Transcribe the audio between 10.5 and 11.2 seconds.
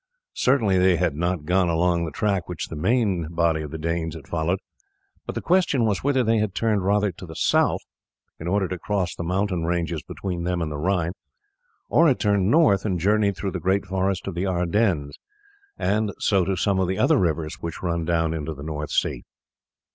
and the Rhine,